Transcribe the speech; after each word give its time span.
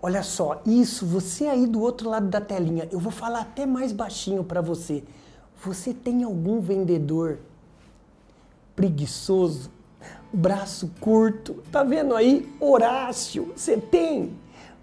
Olha 0.00 0.22
só, 0.22 0.62
isso, 0.64 1.04
você 1.04 1.46
aí 1.46 1.66
do 1.66 1.80
outro 1.80 2.08
lado 2.08 2.28
da 2.28 2.40
telinha, 2.40 2.88
eu 2.92 3.00
vou 3.00 3.10
falar 3.10 3.40
até 3.40 3.66
mais 3.66 3.92
baixinho 3.92 4.44
para 4.44 4.60
você. 4.60 5.02
Você 5.64 5.92
tem 5.92 6.22
algum 6.22 6.60
vendedor 6.60 7.38
preguiçoso, 8.76 9.70
braço 10.32 10.92
curto? 11.00 11.54
Tá 11.72 11.82
vendo 11.82 12.14
aí? 12.14 12.48
Horácio, 12.60 13.52
você 13.56 13.76
tem? 13.76 14.36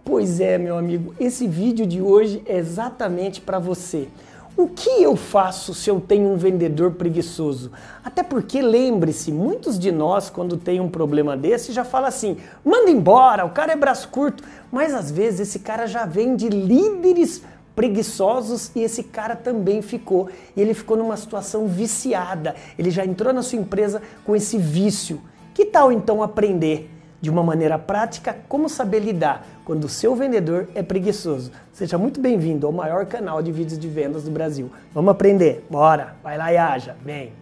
Pois 0.04 0.42
é, 0.42 0.58
meu 0.58 0.78
amigo, 0.78 1.16
esse 1.18 1.48
vídeo 1.48 1.88
de 1.88 2.02
hoje 2.02 2.44
é 2.46 2.58
exatamente 2.58 3.40
para 3.40 3.58
você. 3.58 4.10
O 4.58 4.70
que 4.70 5.04
eu 5.04 5.18
faço 5.18 5.74
se 5.74 5.90
eu 5.90 6.00
tenho 6.00 6.30
um 6.30 6.38
vendedor 6.38 6.92
preguiçoso? 6.92 7.74
Até 8.02 8.24
porque 8.24 8.62
lembre-se, 8.62 9.30
muitos 9.30 9.78
de 9.78 9.92
nós, 9.92 10.30
quando 10.30 10.56
tem 10.56 10.80
um 10.80 10.88
problema 10.88 11.36
desse, 11.36 11.74
já 11.74 11.84
fala 11.84 12.08
assim: 12.08 12.38
manda 12.64 12.90
embora, 12.90 13.44
o 13.44 13.50
cara 13.50 13.74
é 13.74 13.76
braço 13.76 14.08
curto. 14.08 14.46
Mas 14.72 14.94
às 14.94 15.12
vezes 15.12 15.42
esse 15.42 15.60
cara 15.60 15.88
já 15.88 16.06
vem 16.06 16.38
de 16.38 16.48
líderes 16.48 17.42
preguiçosos 17.76 18.72
e 18.74 18.80
esse 18.80 19.04
cara 19.04 19.36
também 19.36 19.82
ficou. 19.82 20.30
E 20.56 20.62
ele 20.62 20.74
ficou 20.74 20.96
numa 20.96 21.18
situação 21.18 21.68
viciada. 21.68 22.56
Ele 22.80 22.90
já 22.90 23.06
entrou 23.06 23.34
na 23.34 23.44
sua 23.44 23.60
empresa 23.60 24.02
com 24.24 24.38
esse 24.38 24.58
vício. 24.58 25.22
Que 25.54 25.66
tal 25.66 25.92
então 25.92 26.24
aprender? 26.24 26.95
De 27.22 27.30
uma 27.30 27.44
maneira 27.44 27.78
prática 27.78 28.36
como 28.48 28.70
saber 28.70 29.00
lidar 29.00 29.46
quando 29.64 29.86
o 29.86 29.90
seu 29.90 30.16
vendedor 30.16 30.68
é 30.76 30.84
preguiçoso. 30.84 31.52
Seja 31.74 31.98
muito 31.98 32.20
bem-vindo 32.20 32.68
ao 32.68 32.74
maior 32.74 33.06
canal 33.06 33.42
de 33.42 33.52
vídeos 33.52 33.80
de 33.80 33.88
vendas 33.88 34.24
do 34.24 34.32
Brasil. 34.32 34.72
Vamos 34.94 35.12
aprender? 35.12 35.66
Bora! 35.70 36.16
Vai 36.24 36.38
lá 36.38 36.54
e 36.54 36.58
haja! 36.58 36.96
Vem! 37.04 37.34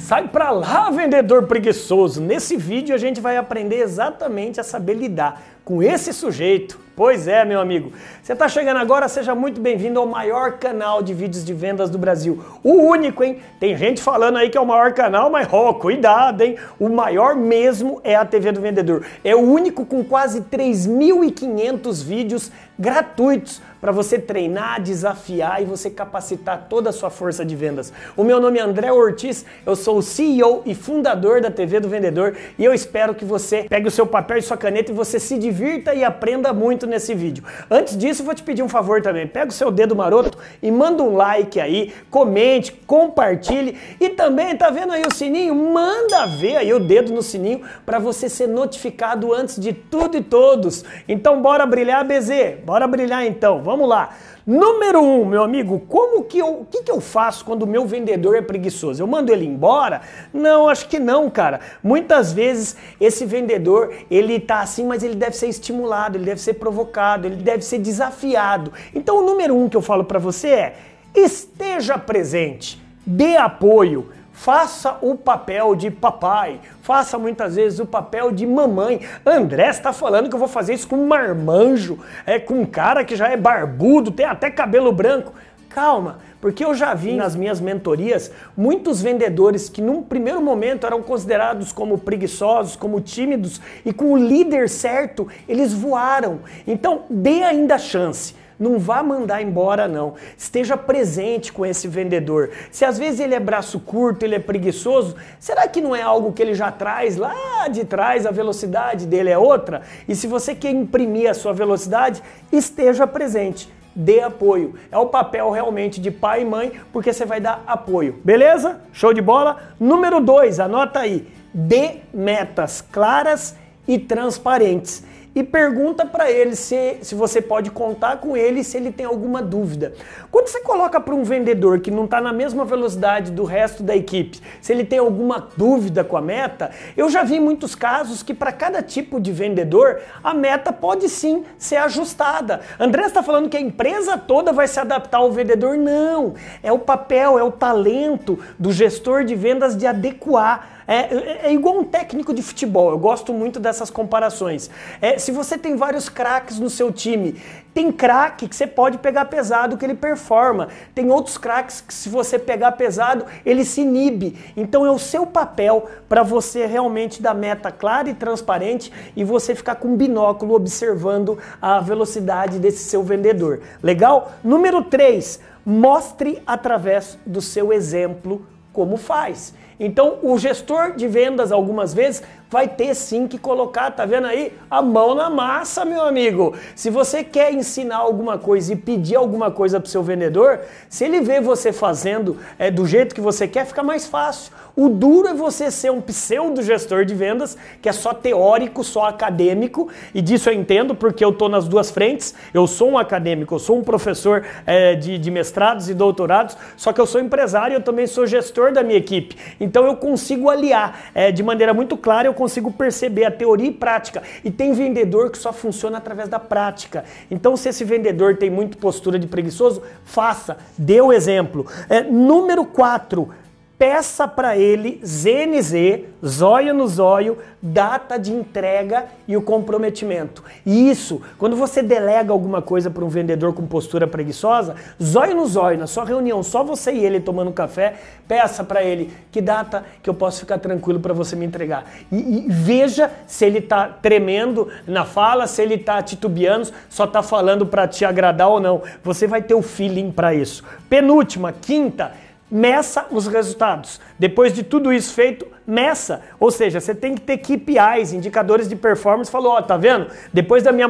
Sai 0.00 0.28
pra 0.28 0.50
lá, 0.50 0.90
vendedor 0.90 1.46
preguiçoso! 1.46 2.20
Nesse 2.20 2.56
vídeo 2.56 2.94
a 2.94 2.98
gente 2.98 3.20
vai 3.20 3.36
aprender 3.36 3.76
exatamente 3.76 4.60
a 4.60 4.64
saber 4.64 4.94
lidar 4.94 5.42
com 5.64 5.82
esse 5.82 6.12
sujeito. 6.12 6.78
Pois 6.94 7.26
é, 7.26 7.42
meu 7.42 7.58
amigo. 7.58 7.90
Você 8.22 8.34
está 8.34 8.46
chegando 8.50 8.76
agora, 8.76 9.08
seja 9.08 9.34
muito 9.34 9.58
bem-vindo 9.62 9.98
ao 9.98 10.06
maior 10.06 10.58
canal 10.58 11.02
de 11.02 11.14
vídeos 11.14 11.42
de 11.42 11.54
vendas 11.54 11.88
do 11.88 11.96
Brasil. 11.96 12.44
O 12.62 12.74
único, 12.74 13.24
hein? 13.24 13.38
Tem 13.58 13.74
gente 13.74 14.02
falando 14.02 14.36
aí 14.36 14.50
que 14.50 14.58
é 14.58 14.60
o 14.60 14.66
maior 14.66 14.92
canal, 14.92 15.30
mas 15.30 15.48
ó, 15.50 15.72
cuidado, 15.72 16.42
hein? 16.42 16.58
O 16.78 16.90
maior 16.90 17.34
mesmo 17.34 17.98
é 18.04 18.14
a 18.14 18.26
TV 18.26 18.52
do 18.52 18.60
Vendedor. 18.60 19.06
É 19.24 19.34
o 19.34 19.40
único 19.40 19.86
com 19.86 20.04
quase 20.04 20.42
3.500 20.42 22.04
vídeos 22.04 22.52
gratuitos 22.78 23.62
para 23.80 23.90
você 23.90 24.16
treinar, 24.16 24.80
desafiar 24.80 25.60
e 25.60 25.64
você 25.64 25.90
capacitar 25.90 26.66
toda 26.68 26.90
a 26.90 26.92
sua 26.92 27.10
força 27.10 27.44
de 27.44 27.56
vendas. 27.56 27.92
O 28.16 28.22
meu 28.22 28.40
nome 28.40 28.58
é 28.58 28.62
André 28.62 28.92
Ortiz, 28.92 29.44
eu 29.66 29.74
sou 29.74 29.98
o 29.98 30.02
CEO 30.02 30.62
e 30.64 30.72
fundador 30.72 31.40
da 31.40 31.50
TV 31.50 31.80
do 31.80 31.88
Vendedor 31.88 32.36
e 32.56 32.64
eu 32.64 32.72
espero 32.72 33.12
que 33.12 33.24
você 33.24 33.64
pegue 33.64 33.88
o 33.88 33.90
seu 33.90 34.06
papel 34.06 34.38
e 34.38 34.42
sua 34.42 34.56
caneta 34.56 34.92
e 34.92 34.94
você 34.94 35.18
se 35.18 35.36
divirta 35.36 35.94
e 35.94 36.04
aprenda 36.04 36.52
muito 36.52 36.81
nesse 36.86 37.14
vídeo. 37.14 37.44
Antes 37.70 37.96
disso, 37.96 38.24
vou 38.24 38.34
te 38.34 38.42
pedir 38.42 38.62
um 38.62 38.68
favor 38.68 39.00
também. 39.02 39.26
Pega 39.26 39.50
o 39.50 39.54
seu 39.54 39.70
dedo 39.70 39.94
maroto 39.94 40.38
e 40.62 40.70
manda 40.70 41.02
um 41.02 41.14
like 41.14 41.60
aí, 41.60 41.92
comente, 42.10 42.72
compartilhe 42.86 43.76
e 44.00 44.10
também 44.10 44.56
tá 44.56 44.70
vendo 44.70 44.92
aí 44.92 45.02
o 45.02 45.14
sininho? 45.14 45.54
Manda 45.54 46.26
ver 46.26 46.56
aí 46.56 46.72
o 46.72 46.80
dedo 46.80 47.12
no 47.12 47.22
sininho 47.22 47.62
para 47.84 47.98
você 47.98 48.28
ser 48.28 48.46
notificado 48.46 49.32
antes 49.32 49.58
de 49.58 49.72
tudo 49.72 50.16
e 50.16 50.22
todos. 50.22 50.84
Então 51.08 51.40
bora 51.40 51.66
brilhar, 51.66 52.04
BZ. 52.04 52.64
Bora 52.64 52.86
brilhar 52.86 53.24
então. 53.24 53.62
Vamos 53.62 53.88
lá. 53.88 54.10
Número 54.46 55.00
um, 55.00 55.24
meu 55.24 55.42
amigo, 55.42 55.80
como 55.88 56.24
que 56.24 56.38
eu, 56.38 56.62
o 56.62 56.64
que, 56.64 56.82
que 56.82 56.90
eu 56.90 57.00
faço 57.00 57.44
quando 57.44 57.62
o 57.62 57.66
meu 57.66 57.86
vendedor 57.86 58.36
é 58.36 58.42
preguiçoso? 58.42 59.00
Eu 59.00 59.06
mando 59.06 59.32
ele 59.32 59.46
embora? 59.46 60.00
Não, 60.32 60.68
acho 60.68 60.88
que 60.88 60.98
não, 60.98 61.30
cara. 61.30 61.60
Muitas 61.82 62.32
vezes 62.32 62.76
esse 63.00 63.24
vendedor 63.24 63.94
ele 64.10 64.40
tá 64.40 64.60
assim, 64.60 64.84
mas 64.84 65.02
ele 65.02 65.14
deve 65.14 65.36
ser 65.36 65.46
estimulado, 65.46 66.16
ele 66.16 66.24
deve 66.24 66.40
ser 66.40 66.54
provocado, 66.54 67.26
ele 67.26 67.36
deve 67.36 67.64
ser 67.64 67.78
desafiado. 67.78 68.72
Então 68.92 69.18
o 69.18 69.26
número 69.26 69.56
um 69.56 69.68
que 69.68 69.76
eu 69.76 69.82
falo 69.82 70.04
para 70.04 70.18
você 70.18 70.48
é 70.48 70.76
esteja 71.14 71.96
presente, 71.96 72.82
dê 73.06 73.36
apoio 73.36 74.10
Faça 74.32 74.98
o 75.02 75.14
papel 75.14 75.76
de 75.76 75.88
papai, 75.88 76.58
faça 76.92 77.18
muitas 77.18 77.56
vezes 77.56 77.78
o 77.78 77.86
papel 77.86 78.30
de 78.30 78.46
mamãe. 78.46 79.00
André 79.24 79.70
está 79.70 79.94
falando 79.94 80.28
que 80.28 80.34
eu 80.34 80.38
vou 80.38 80.46
fazer 80.46 80.74
isso 80.74 80.86
com 80.86 80.96
um 80.96 81.06
marmanjo, 81.06 81.98
é 82.26 82.38
com 82.38 82.60
um 82.60 82.66
cara 82.66 83.02
que 83.02 83.16
já 83.16 83.28
é 83.28 83.36
barbudo, 83.36 84.10
tem 84.10 84.26
até 84.26 84.50
cabelo 84.50 84.92
branco. 84.92 85.32
Calma, 85.70 86.18
porque 86.38 86.62
eu 86.62 86.74
já 86.74 86.92
vi 86.92 87.14
nas 87.14 87.34
minhas 87.34 87.62
mentorias 87.62 88.30
muitos 88.54 89.00
vendedores 89.00 89.70
que 89.70 89.80
num 89.80 90.02
primeiro 90.02 90.42
momento 90.42 90.86
eram 90.86 91.02
considerados 91.02 91.72
como 91.72 91.96
preguiçosos, 91.96 92.76
como 92.76 93.00
tímidos 93.00 93.58
e 93.86 93.90
com 93.90 94.12
o 94.12 94.16
líder 94.18 94.68
certo, 94.68 95.26
eles 95.48 95.72
voaram. 95.72 96.40
Então, 96.66 97.04
dê 97.08 97.42
ainda 97.42 97.76
a 97.76 97.78
chance. 97.78 98.34
Não 98.58 98.78
vá 98.78 99.02
mandar 99.02 99.42
embora, 99.42 99.88
não. 99.88 100.14
Esteja 100.36 100.76
presente 100.76 101.52
com 101.52 101.64
esse 101.64 101.88
vendedor. 101.88 102.50
Se 102.70 102.84
às 102.84 102.98
vezes 102.98 103.20
ele 103.20 103.34
é 103.34 103.40
braço 103.40 103.80
curto, 103.80 104.24
ele 104.24 104.34
é 104.34 104.38
preguiçoso, 104.38 105.16
será 105.38 105.66
que 105.66 105.80
não 105.80 105.94
é 105.94 106.02
algo 106.02 106.32
que 106.32 106.42
ele 106.42 106.54
já 106.54 106.70
traz 106.70 107.16
lá 107.16 107.68
de 107.68 107.84
trás? 107.84 108.26
A 108.26 108.30
velocidade 108.30 109.06
dele 109.06 109.30
é 109.30 109.38
outra? 109.38 109.82
E 110.08 110.14
se 110.14 110.26
você 110.26 110.54
quer 110.54 110.70
imprimir 110.70 111.30
a 111.30 111.34
sua 111.34 111.52
velocidade, 111.52 112.22
esteja 112.50 113.06
presente 113.06 113.68
dê 113.94 114.20
apoio. 114.20 114.74
É 114.90 114.98
o 114.98 115.06
papel 115.06 115.50
realmente 115.50 116.00
de 116.00 116.10
pai 116.10 116.42
e 116.42 116.44
mãe, 116.44 116.72
porque 116.92 117.12
você 117.12 117.24
vai 117.24 117.40
dar 117.40 117.62
apoio. 117.66 118.18
Beleza? 118.24 118.80
Show 118.92 119.12
de 119.12 119.20
bola? 119.20 119.74
Número 119.78 120.20
2, 120.20 120.60
anota 120.60 121.00
aí. 121.00 121.28
Dê 121.52 121.96
metas 122.12 122.80
claras 122.80 123.54
e 123.86 123.98
transparentes 123.98 125.04
e 125.34 125.42
pergunta 125.42 126.04
para 126.04 126.30
ele 126.30 126.54
se, 126.54 126.98
se 127.02 127.14
você 127.14 127.40
pode 127.40 127.70
contar 127.70 128.18
com 128.18 128.36
ele 128.36 128.62
se 128.62 128.76
ele 128.76 128.92
tem 128.92 129.06
alguma 129.06 129.42
dúvida. 129.42 129.94
Quando 130.30 130.48
você 130.48 130.60
coloca 130.60 131.00
para 131.00 131.14
um 131.14 131.22
vendedor 131.22 131.80
que 131.80 131.90
não 131.90 132.04
está 132.04 132.20
na 132.20 132.32
mesma 132.32 132.64
velocidade 132.64 133.30
do 133.30 133.44
resto 133.44 133.82
da 133.82 133.96
equipe, 133.96 134.40
se 134.60 134.72
ele 134.72 134.84
tem 134.84 134.98
alguma 134.98 135.48
dúvida 135.56 136.04
com 136.04 136.16
a 136.16 136.20
meta, 136.20 136.70
eu 136.96 137.08
já 137.08 137.22
vi 137.22 137.40
muitos 137.40 137.74
casos 137.74 138.22
que 138.22 138.34
para 138.34 138.52
cada 138.52 138.82
tipo 138.82 139.20
de 139.20 139.32
vendedor 139.32 140.00
a 140.22 140.34
meta 140.34 140.72
pode 140.72 141.08
sim 141.08 141.44
ser 141.56 141.76
ajustada. 141.76 142.60
André 142.78 143.06
está 143.06 143.22
falando 143.22 143.48
que 143.48 143.56
a 143.56 143.60
empresa 143.60 144.18
toda 144.18 144.52
vai 144.52 144.68
se 144.68 144.78
adaptar 144.78 145.18
ao 145.18 145.32
vendedor? 145.32 145.76
Não, 145.76 146.34
é 146.62 146.72
o 146.72 146.78
papel, 146.78 147.38
é 147.38 147.42
o 147.42 147.52
talento 147.52 148.38
do 148.58 148.72
gestor 148.72 149.24
de 149.24 149.34
vendas 149.34 149.76
de 149.76 149.86
adequar 149.86 150.81
é, 150.86 150.96
é, 150.96 151.40
é, 151.44 151.52
igual 151.52 151.78
um 151.78 151.84
técnico 151.84 152.34
de 152.34 152.42
futebol, 152.42 152.90
eu 152.90 152.98
gosto 152.98 153.32
muito 153.32 153.60
dessas 153.60 153.90
comparações. 153.90 154.70
É, 155.00 155.18
se 155.18 155.30
você 155.30 155.56
tem 155.56 155.76
vários 155.76 156.08
craques 156.08 156.58
no 156.58 156.68
seu 156.68 156.92
time, 156.92 157.40
tem 157.74 157.90
craque 157.90 158.48
que 158.48 158.54
você 158.54 158.66
pode 158.66 158.98
pegar 158.98 159.24
pesado 159.26 159.76
que 159.76 159.84
ele 159.84 159.94
performa, 159.94 160.68
tem 160.94 161.10
outros 161.10 161.38
craques 161.38 161.80
que 161.80 161.94
se 161.94 162.08
você 162.08 162.38
pegar 162.38 162.72
pesado, 162.72 163.24
ele 163.46 163.64
se 163.64 163.80
inibe. 163.80 164.36
Então 164.56 164.84
é 164.84 164.90
o 164.90 164.98
seu 164.98 165.26
papel 165.26 165.88
para 166.08 166.22
você 166.22 166.66
realmente 166.66 167.22
dar 167.22 167.34
meta 167.34 167.70
clara 167.70 168.10
e 168.10 168.14
transparente 168.14 168.92
e 169.16 169.24
você 169.24 169.54
ficar 169.54 169.76
com 169.76 169.96
binóculo 169.96 170.54
observando 170.54 171.38
a 171.60 171.80
velocidade 171.80 172.58
desse 172.58 172.84
seu 172.84 173.02
vendedor. 173.02 173.60
Legal? 173.82 174.32
Número 174.44 174.84
3, 174.84 175.40
mostre 175.64 176.42
através 176.46 177.18
do 177.24 177.40
seu 177.40 177.72
exemplo 177.72 178.44
como 178.72 178.96
faz. 178.96 179.54
Então, 179.84 180.18
o 180.22 180.38
gestor 180.38 180.92
de 180.92 181.08
vendas, 181.08 181.50
algumas 181.50 181.92
vezes, 181.92 182.22
vai 182.48 182.68
ter 182.68 182.94
sim 182.94 183.26
que 183.26 183.36
colocar, 183.36 183.90
tá 183.90 184.06
vendo 184.06 184.28
aí? 184.28 184.56
A 184.70 184.80
mão 184.80 185.12
na 185.12 185.28
massa, 185.28 185.84
meu 185.84 186.02
amigo. 186.02 186.54
Se 186.76 186.88
você 186.88 187.24
quer 187.24 187.52
ensinar 187.52 187.96
alguma 187.96 188.38
coisa 188.38 188.72
e 188.72 188.76
pedir 188.76 189.16
alguma 189.16 189.50
coisa 189.50 189.80
para 189.80 189.88
o 189.88 189.90
seu 189.90 190.00
vendedor, 190.00 190.60
se 190.88 191.04
ele 191.04 191.20
vê 191.20 191.40
você 191.40 191.72
fazendo 191.72 192.36
é, 192.60 192.70
do 192.70 192.86
jeito 192.86 193.12
que 193.12 193.20
você 193.20 193.48
quer, 193.48 193.66
fica 193.66 193.82
mais 193.82 194.06
fácil. 194.06 194.52
O 194.74 194.88
duro 194.88 195.28
é 195.28 195.34
você 195.34 195.70
ser 195.70 195.92
um 195.92 196.00
pseudo 196.00 196.62
gestor 196.62 197.04
de 197.04 197.14
vendas, 197.14 197.58
que 197.82 197.90
é 197.90 197.92
só 197.92 198.14
teórico, 198.14 198.82
só 198.82 199.06
acadêmico, 199.06 199.88
e 200.14 200.22
disso 200.22 200.48
eu 200.48 200.54
entendo 200.54 200.94
porque 200.94 201.22
eu 201.22 201.30
tô 201.30 201.46
nas 201.46 201.68
duas 201.68 201.90
frentes. 201.90 202.34
Eu 202.54 202.66
sou 202.66 202.92
um 202.92 202.98
acadêmico, 202.98 203.54
eu 203.54 203.58
sou 203.58 203.78
um 203.78 203.82
professor 203.82 204.46
é, 204.66 204.94
de, 204.94 205.18
de 205.18 205.30
mestrados 205.30 205.90
e 205.90 205.94
doutorados, 205.94 206.56
só 206.74 206.90
que 206.90 207.00
eu 207.00 207.06
sou 207.06 207.20
empresário 207.20 207.74
e 207.74 207.76
eu 207.76 207.82
também 207.82 208.06
sou 208.06 208.26
gestor 208.26 208.72
da 208.72 208.82
minha 208.82 208.98
equipe. 208.98 209.36
Então 209.60 209.84
eu 209.84 209.94
consigo 209.94 210.48
aliar 210.48 211.10
é, 211.14 211.30
de 211.30 211.42
maneira 211.42 211.74
muito 211.74 211.94
clara, 211.94 212.26
eu 212.26 212.34
consigo 212.34 212.72
perceber 212.72 213.26
a 213.26 213.30
teoria 213.30 213.68
e 213.68 213.72
prática. 213.72 214.22
E 214.42 214.50
tem 214.50 214.72
vendedor 214.72 215.30
que 215.30 215.36
só 215.36 215.52
funciona 215.52 215.98
através 215.98 216.30
da 216.30 216.38
prática. 216.38 217.04
Então, 217.30 217.56
se 217.56 217.68
esse 217.68 217.84
vendedor 217.84 218.36
tem 218.36 218.48
muito 218.48 218.78
postura 218.78 219.18
de 219.18 219.26
preguiçoso, 219.26 219.82
faça, 220.04 220.56
dê 220.78 221.00
o 221.00 221.12
exemplo. 221.12 221.66
É, 221.90 222.02
número 222.02 222.64
4 222.64 223.41
peça 223.82 224.28
para 224.28 224.56
ele 224.56 225.00
ZNZ, 225.04 226.04
zóio 226.24 226.72
no 226.72 226.86
zóio, 226.86 227.38
data 227.60 228.16
de 228.16 228.32
entrega 228.32 229.06
e 229.26 229.36
o 229.36 229.42
comprometimento. 229.42 230.44
E 230.64 230.88
isso, 230.88 231.20
quando 231.36 231.56
você 231.56 231.82
delega 231.82 232.32
alguma 232.32 232.62
coisa 232.62 232.88
para 232.92 233.04
um 233.04 233.08
vendedor 233.08 233.52
com 233.52 233.66
postura 233.66 234.06
preguiçosa, 234.06 234.76
zóio 235.02 235.34
no 235.34 235.44
zóio, 235.46 235.80
na 235.80 235.88
sua 235.88 236.04
reunião, 236.04 236.44
só 236.44 236.62
você 236.62 236.92
e 236.92 237.04
ele 237.04 237.18
tomando 237.18 237.50
café, 237.50 237.94
peça 238.28 238.62
para 238.62 238.84
ele 238.84 239.12
que 239.32 239.40
data 239.40 239.84
que 240.00 240.08
eu 240.08 240.14
posso 240.14 240.38
ficar 240.38 240.58
tranquilo 240.58 241.00
para 241.00 241.12
você 241.12 241.34
me 241.34 241.44
entregar. 241.44 241.84
E, 242.12 242.16
e, 242.16 242.46
veja 242.48 243.10
se 243.26 243.44
ele 243.44 243.58
está 243.58 243.88
tremendo 243.88 244.68
na 244.86 245.04
fala, 245.04 245.48
se 245.48 245.60
ele 245.60 245.74
está 245.74 246.00
titubeando, 246.00 246.70
só 246.88 247.02
está 247.02 247.20
falando 247.20 247.66
para 247.66 247.88
te 247.88 248.04
agradar 248.04 248.48
ou 248.48 248.60
não. 248.60 248.80
Você 249.02 249.26
vai 249.26 249.42
ter 249.42 249.54
o 249.54 249.62
feeling 249.62 250.12
para 250.12 250.32
isso. 250.32 250.62
Penúltima, 250.88 251.50
quinta, 251.52 252.12
meça 252.52 253.06
os 253.10 253.26
resultados. 253.26 253.98
Depois 254.18 254.52
de 254.52 254.62
tudo 254.62 254.92
isso 254.92 255.14
feito, 255.14 255.46
meça. 255.66 256.20
Ou 256.38 256.50
seja, 256.50 256.80
você 256.80 256.94
tem 256.94 257.14
que 257.14 257.22
ter 257.22 257.38
KPIs, 257.38 258.12
indicadores 258.12 258.68
de 258.68 258.76
performance. 258.76 259.30
Falou, 259.30 259.52
ó, 259.52 259.58
oh, 259.58 259.62
tá 259.62 259.78
vendo? 259.78 260.08
Depois 260.34 260.62
da 260.62 260.70
minha, 260.70 260.86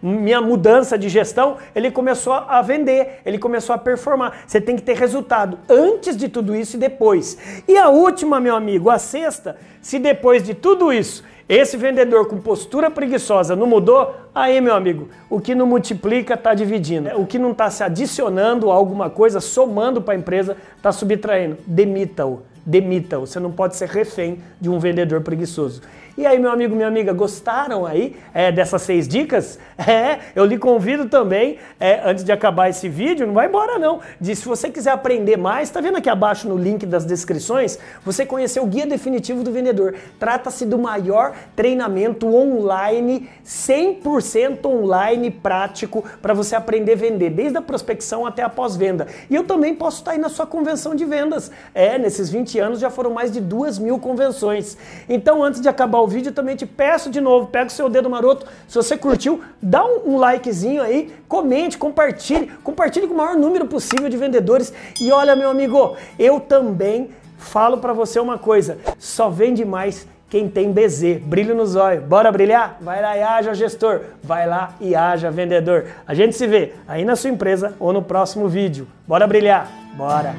minha 0.00 0.40
mudança 0.40 0.96
de 0.96 1.10
gestão, 1.10 1.58
ele 1.74 1.90
começou 1.90 2.32
a 2.32 2.62
vender, 2.62 3.20
ele 3.26 3.38
começou 3.38 3.74
a 3.74 3.78
performar. 3.78 4.44
Você 4.46 4.62
tem 4.62 4.76
que 4.76 4.82
ter 4.82 4.96
resultado 4.96 5.58
antes 5.68 6.16
de 6.16 6.26
tudo 6.26 6.56
isso 6.56 6.76
e 6.76 6.80
depois. 6.80 7.36
E 7.68 7.76
a 7.76 7.90
última, 7.90 8.40
meu 8.40 8.56
amigo, 8.56 8.88
a 8.88 8.98
sexta, 8.98 9.58
se 9.82 9.98
depois 9.98 10.42
de 10.42 10.54
tudo 10.54 10.90
isso 10.90 11.22
esse 11.48 11.76
vendedor 11.76 12.26
com 12.26 12.38
postura 12.38 12.90
preguiçosa 12.90 13.54
não 13.54 13.66
mudou? 13.66 14.14
Aí, 14.34 14.60
meu 14.60 14.74
amigo, 14.74 15.08
o 15.28 15.40
que 15.40 15.54
não 15.54 15.66
multiplica 15.66 16.34
está 16.34 16.54
dividindo. 16.54 17.10
O 17.20 17.26
que 17.26 17.38
não 17.38 17.52
está 17.52 17.70
se 17.70 17.82
adicionando 17.82 18.70
a 18.70 18.74
alguma 18.74 19.10
coisa, 19.10 19.40
somando 19.40 20.00
para 20.00 20.14
a 20.14 20.16
empresa, 20.16 20.56
está 20.76 20.90
subtraindo. 20.90 21.58
Demita-o 21.66 22.42
demita-o. 22.64 23.26
Você 23.26 23.38
não 23.38 23.52
pode 23.52 23.76
ser 23.76 23.88
refém 23.88 24.38
de 24.60 24.68
um 24.68 24.78
vendedor 24.78 25.20
preguiçoso. 25.20 25.82
E 26.16 26.24
aí, 26.24 26.38
meu 26.38 26.52
amigo, 26.52 26.76
minha 26.76 26.86
amiga, 26.86 27.12
gostaram 27.12 27.84
aí 27.84 28.14
é, 28.32 28.52
dessas 28.52 28.82
seis 28.82 29.08
dicas? 29.08 29.58
É, 29.76 30.20
eu 30.36 30.44
lhe 30.44 30.56
convido 30.56 31.08
também, 31.08 31.58
é, 31.80 32.00
antes 32.04 32.24
de 32.24 32.30
acabar 32.30 32.70
esse 32.70 32.88
vídeo, 32.88 33.26
não 33.26 33.34
vai 33.34 33.48
embora 33.48 33.76
não, 33.78 34.00
de 34.20 34.34
se 34.34 34.46
você 34.46 34.70
quiser 34.70 34.92
aprender 34.92 35.36
mais, 35.36 35.68
tá 35.68 35.80
vendo 35.80 35.98
aqui 35.98 36.08
abaixo 36.08 36.48
no 36.48 36.56
link 36.56 36.86
das 36.86 37.04
descrições, 37.04 37.78
você 38.04 38.24
conhecer 38.24 38.60
o 38.60 38.66
Guia 38.66 38.86
Definitivo 38.86 39.42
do 39.42 39.52
Vendedor. 39.52 39.94
Trata-se 40.18 40.64
do 40.64 40.78
maior 40.78 41.34
treinamento 41.56 42.32
online, 42.34 43.28
100% 43.44 44.64
online, 44.64 45.30
prático, 45.30 46.04
para 46.22 46.32
você 46.32 46.54
aprender 46.54 46.92
a 46.92 46.96
vender, 46.96 47.30
desde 47.30 47.58
a 47.58 47.62
prospecção 47.62 48.24
até 48.24 48.42
a 48.42 48.48
pós-venda. 48.48 49.08
E 49.28 49.34
eu 49.34 49.44
também 49.44 49.74
posso 49.74 49.98
estar 49.98 50.12
aí 50.12 50.18
na 50.18 50.28
sua 50.28 50.46
convenção 50.46 50.94
de 50.94 51.04
vendas. 51.04 51.50
É, 51.74 51.98
nesses 51.98 52.30
20 52.54 52.58
anos 52.60 52.80
já 52.80 52.90
foram 52.90 53.10
mais 53.10 53.32
de 53.32 53.40
duas 53.40 53.78
mil 53.78 53.98
convenções. 53.98 54.76
Então, 55.08 55.42
antes 55.42 55.60
de 55.60 55.68
acabar 55.68 56.00
o 56.00 56.06
vídeo, 56.06 56.32
também 56.32 56.54
te 56.54 56.66
peço 56.66 57.10
de 57.10 57.20
novo, 57.20 57.48
pega 57.48 57.66
o 57.66 57.70
seu 57.70 57.88
dedo 57.88 58.08
maroto, 58.08 58.46
se 58.68 58.74
você 58.74 58.96
curtiu, 58.96 59.42
dá 59.60 59.84
um, 59.84 60.14
um 60.14 60.18
likezinho 60.18 60.82
aí, 60.82 61.12
comente, 61.28 61.76
compartilhe, 61.76 62.50
compartilhe 62.62 63.06
com 63.06 63.14
o 63.14 63.16
maior 63.16 63.36
número 63.36 63.66
possível 63.66 64.08
de 64.08 64.16
vendedores. 64.16 64.72
E 65.00 65.10
olha, 65.10 65.34
meu 65.34 65.50
amigo, 65.50 65.96
eu 66.18 66.40
também 66.40 67.10
falo 67.36 67.78
para 67.78 67.92
você 67.92 68.20
uma 68.20 68.38
coisa, 68.38 68.78
só 68.98 69.28
vende 69.28 69.64
mais 69.64 70.06
quem 70.30 70.48
tem 70.48 70.72
BZ, 70.72 71.20
brilho 71.22 71.54
nos 71.54 71.76
olhos. 71.76 72.02
Bora 72.04 72.32
brilhar? 72.32 72.78
Vai 72.80 73.00
lá 73.00 73.16
e 73.16 73.22
haja 73.22 73.54
gestor, 73.54 74.00
vai 74.22 74.48
lá 74.48 74.74
e 74.80 74.94
haja 74.94 75.30
vendedor. 75.30 75.86
A 76.06 76.14
gente 76.14 76.34
se 76.34 76.46
vê 76.46 76.72
aí 76.88 77.04
na 77.04 77.14
sua 77.14 77.30
empresa 77.30 77.74
ou 77.78 77.92
no 77.92 78.02
próximo 78.02 78.48
vídeo. 78.48 78.88
Bora 79.06 79.26
brilhar? 79.26 79.70
Bora! 79.96 80.34